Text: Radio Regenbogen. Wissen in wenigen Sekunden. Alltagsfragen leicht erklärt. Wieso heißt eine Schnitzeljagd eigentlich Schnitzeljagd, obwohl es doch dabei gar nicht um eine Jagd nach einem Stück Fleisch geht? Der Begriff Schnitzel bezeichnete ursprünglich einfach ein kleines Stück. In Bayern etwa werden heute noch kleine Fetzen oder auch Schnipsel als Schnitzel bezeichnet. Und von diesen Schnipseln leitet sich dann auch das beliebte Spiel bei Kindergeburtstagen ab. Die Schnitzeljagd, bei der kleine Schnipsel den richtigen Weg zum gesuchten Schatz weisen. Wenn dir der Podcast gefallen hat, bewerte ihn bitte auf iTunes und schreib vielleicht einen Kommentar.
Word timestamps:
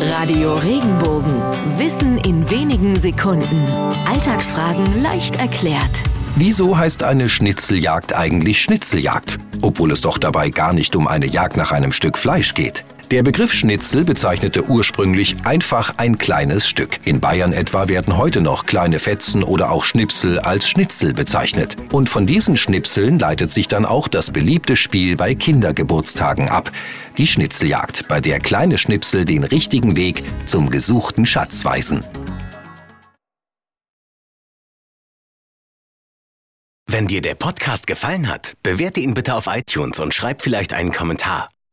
Radio 0.00 0.56
Regenbogen. 0.58 1.40
Wissen 1.78 2.18
in 2.18 2.50
wenigen 2.50 2.96
Sekunden. 2.96 3.66
Alltagsfragen 4.06 5.00
leicht 5.00 5.36
erklärt. 5.36 6.02
Wieso 6.36 6.76
heißt 6.76 7.02
eine 7.02 7.30
Schnitzeljagd 7.30 8.14
eigentlich 8.14 8.60
Schnitzeljagd, 8.60 9.38
obwohl 9.62 9.90
es 9.90 10.02
doch 10.02 10.18
dabei 10.18 10.50
gar 10.50 10.74
nicht 10.74 10.96
um 10.96 11.08
eine 11.08 11.26
Jagd 11.26 11.56
nach 11.56 11.72
einem 11.72 11.92
Stück 11.92 12.18
Fleisch 12.18 12.52
geht? 12.52 12.84
Der 13.12 13.22
Begriff 13.22 13.52
Schnitzel 13.52 14.04
bezeichnete 14.04 14.68
ursprünglich 14.68 15.36
einfach 15.44 15.94
ein 15.96 16.18
kleines 16.18 16.66
Stück. 16.66 16.98
In 17.04 17.20
Bayern 17.20 17.52
etwa 17.52 17.86
werden 17.86 18.16
heute 18.16 18.40
noch 18.40 18.66
kleine 18.66 18.98
Fetzen 18.98 19.44
oder 19.44 19.70
auch 19.70 19.84
Schnipsel 19.84 20.40
als 20.40 20.68
Schnitzel 20.68 21.14
bezeichnet. 21.14 21.76
Und 21.92 22.08
von 22.08 22.26
diesen 22.26 22.56
Schnipseln 22.56 23.20
leitet 23.20 23.52
sich 23.52 23.68
dann 23.68 23.86
auch 23.86 24.08
das 24.08 24.32
beliebte 24.32 24.74
Spiel 24.74 25.14
bei 25.14 25.36
Kindergeburtstagen 25.36 26.48
ab. 26.48 26.72
Die 27.16 27.28
Schnitzeljagd, 27.28 28.08
bei 28.08 28.20
der 28.20 28.40
kleine 28.40 28.76
Schnipsel 28.76 29.24
den 29.24 29.44
richtigen 29.44 29.94
Weg 29.94 30.24
zum 30.46 30.68
gesuchten 30.68 31.26
Schatz 31.26 31.64
weisen. 31.64 32.04
Wenn 36.88 37.06
dir 37.06 37.22
der 37.22 37.36
Podcast 37.36 37.86
gefallen 37.86 38.28
hat, 38.28 38.54
bewerte 38.64 38.98
ihn 38.98 39.14
bitte 39.14 39.34
auf 39.36 39.46
iTunes 39.46 40.00
und 40.00 40.12
schreib 40.12 40.42
vielleicht 40.42 40.72
einen 40.72 40.90
Kommentar. 40.90 41.50